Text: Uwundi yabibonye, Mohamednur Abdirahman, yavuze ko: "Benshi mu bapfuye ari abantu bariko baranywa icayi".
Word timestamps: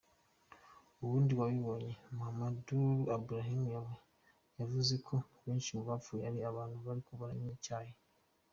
Uwundi 1.01 1.33
yabibonye, 1.39 1.93
Mohamednur 2.15 3.05
Abdirahman, 3.15 3.87
yavuze 4.59 4.93
ko: 5.05 5.15
"Benshi 5.43 5.69
mu 5.77 5.81
bapfuye 5.89 6.23
ari 6.29 6.39
abantu 6.51 6.75
bariko 6.85 7.11
baranywa 7.19 7.51
icayi". 7.57 7.93